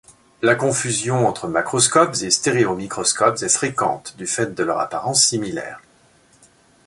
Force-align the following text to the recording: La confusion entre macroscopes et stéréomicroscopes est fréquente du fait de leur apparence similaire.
La 0.41 0.55
confusion 0.55 1.27
entre 1.27 1.47
macroscopes 1.47 2.23
et 2.23 2.31
stéréomicroscopes 2.31 3.43
est 3.43 3.49
fréquente 3.55 4.17
du 4.17 4.25
fait 4.25 4.55
de 4.55 4.63
leur 4.63 4.79
apparence 4.79 5.23
similaire. 5.23 5.79